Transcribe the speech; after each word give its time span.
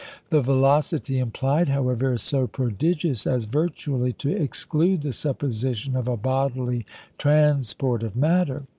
The 0.29 0.41
velocity 0.41 1.19
implied, 1.19 1.69
however, 1.69 2.13
is 2.13 2.23
so 2.23 2.47
prodigious 2.47 3.27
as 3.27 3.45
virtually 3.45 4.13
to 4.13 4.31
exclude 4.35 5.03
the 5.03 5.13
supposition 5.13 5.95
of 5.95 6.07
a 6.07 6.17
bodily 6.17 6.87
transport 7.19 8.01
of 8.01 8.15
matter. 8.15 8.63